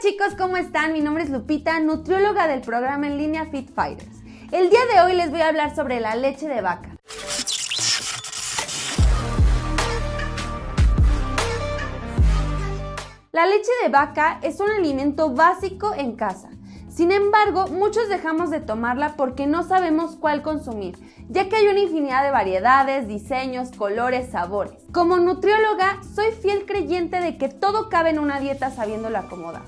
[0.00, 0.92] chicos, ¿cómo están?
[0.92, 4.22] Mi nombre es Lupita, nutrióloga del programa en línea Fit Fighters.
[4.52, 6.96] El día de hoy les voy a hablar sobre la leche de vaca.
[13.32, 16.50] La leche de vaca es un alimento básico en casa.
[16.90, 20.96] Sin embargo, muchos dejamos de tomarla porque no sabemos cuál consumir,
[21.28, 24.74] ya que hay una infinidad de variedades, diseños, colores, sabores.
[24.92, 29.62] Como nutrióloga, soy fiel creyente de que todo cabe en una dieta sabiéndolo acomodar.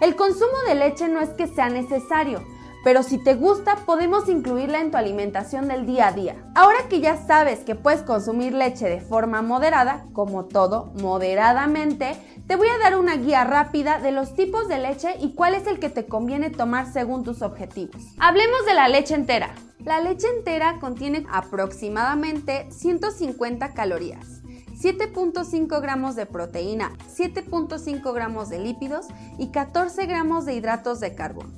[0.00, 2.44] El consumo de leche no es que sea necesario,
[2.84, 6.36] pero si te gusta podemos incluirla en tu alimentación del día a día.
[6.54, 12.16] Ahora que ya sabes que puedes consumir leche de forma moderada, como todo, moderadamente,
[12.46, 15.66] te voy a dar una guía rápida de los tipos de leche y cuál es
[15.66, 18.00] el que te conviene tomar según tus objetivos.
[18.20, 19.50] Hablemos de la leche entera.
[19.84, 24.37] La leche entera contiene aproximadamente 150 calorías
[24.80, 29.06] 7.5 gramos de proteína, 7.5 gramos de lípidos
[29.36, 31.50] y 14 gramos de hidratos de carbono.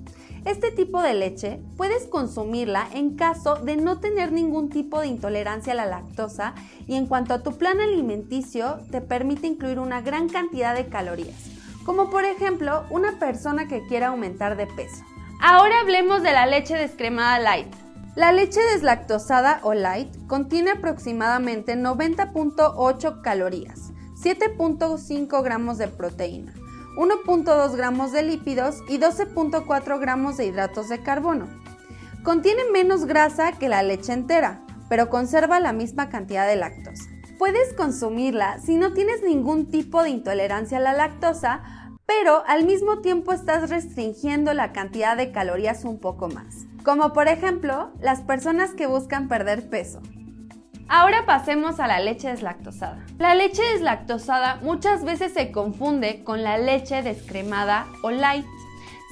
[0.47, 5.75] Este tipo de leche puedes consumirla en caso de no tener ningún tipo de intolerancia
[5.75, 6.55] a la lactosa
[6.87, 11.51] y en cuanto a tu plan alimenticio te permite incluir una gran cantidad de calorías,
[11.85, 15.05] como por ejemplo una persona que quiera aumentar de peso.
[15.43, 17.90] Ahora hablemos de la leche descremada light.
[18.17, 26.53] La leche deslactosada o light contiene aproximadamente 90.8 calorías, 7.5 gramos de proteína,
[26.97, 31.47] 1.2 gramos de lípidos y 12.4 gramos de hidratos de carbono.
[32.25, 37.09] Contiene menos grasa que la leche entera, pero conserva la misma cantidad de lactosa.
[37.39, 41.63] Puedes consumirla si no tienes ningún tipo de intolerancia a la lactosa,
[42.07, 47.29] pero al mismo tiempo estás restringiendo la cantidad de calorías un poco más como por
[47.29, 50.01] ejemplo las personas que buscan perder peso.
[50.89, 52.99] Ahora pasemos a la leche deslactosada.
[53.19, 58.45] La leche deslactosada muchas veces se confunde con la leche descremada o light.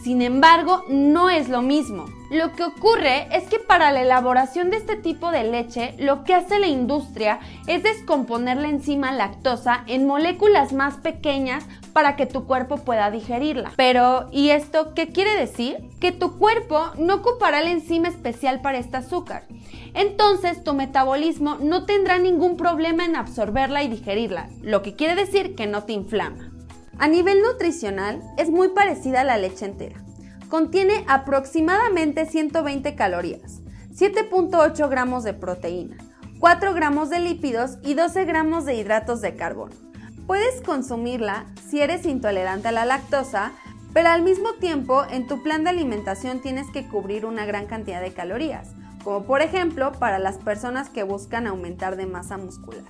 [0.03, 2.07] Sin embargo, no es lo mismo.
[2.31, 6.35] Lo que ocurre es que para la elaboración de este tipo de leche, lo que
[6.35, 11.65] hace la industria es descomponer la enzima lactosa en moléculas más pequeñas
[11.95, 13.73] para que tu cuerpo pueda digerirla.
[13.77, 15.79] Pero, ¿y esto qué quiere decir?
[16.01, 19.47] Que tu cuerpo no ocupará la enzima especial para este azúcar.
[19.95, 25.57] Entonces tu metabolismo no tendrá ningún problema en absorberla y digerirla, lo que quiere decir
[25.57, 26.48] que no te inflama.
[27.01, 30.03] A nivel nutricional, es muy parecida a la leche entera.
[30.49, 33.61] Contiene aproximadamente 120 calorías,
[33.95, 35.97] 7.8 gramos de proteína,
[36.41, 39.77] 4 gramos de lípidos y 12 gramos de hidratos de carbono.
[40.27, 43.53] Puedes consumirla si eres intolerante a la lactosa,
[43.93, 48.01] pero al mismo tiempo en tu plan de alimentación tienes que cubrir una gran cantidad
[48.01, 48.71] de calorías,
[49.05, 52.83] como por ejemplo para las personas que buscan aumentar de masa muscular.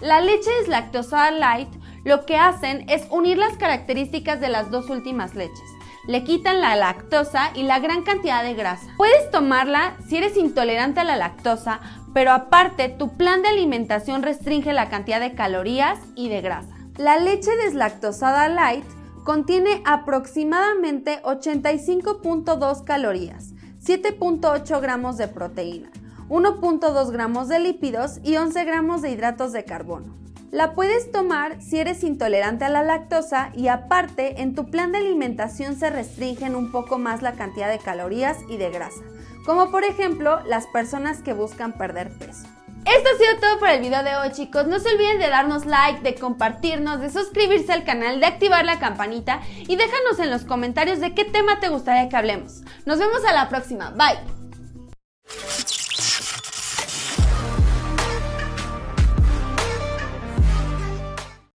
[0.00, 1.68] La leche deslactosada light
[2.04, 5.70] lo que hacen es unir las características de las dos últimas leches.
[6.06, 8.86] Le quitan la lactosa y la gran cantidad de grasa.
[8.98, 11.80] Puedes tomarla si eres intolerante a la lactosa,
[12.12, 16.76] pero aparte tu plan de alimentación restringe la cantidad de calorías y de grasa.
[16.96, 18.84] La leche deslactosada light
[19.24, 25.90] contiene aproximadamente 85.2 calorías, 7.8 gramos de proteína,
[26.28, 30.16] 1.2 gramos de lípidos y 11 gramos de hidratos de carbono.
[30.50, 34.98] La puedes tomar si eres intolerante a la lactosa y aparte en tu plan de
[34.98, 39.02] alimentación se restringen un poco más la cantidad de calorías y de grasa,
[39.44, 42.46] como por ejemplo las personas que buscan perder peso.
[42.84, 45.66] Esto ha sido todo por el video de hoy chicos, no se olviden de darnos
[45.66, 50.44] like, de compartirnos, de suscribirse al canal, de activar la campanita y déjanos en los
[50.44, 52.62] comentarios de qué tema te gustaría que hablemos.
[52.84, 54.35] Nos vemos a la próxima, bye.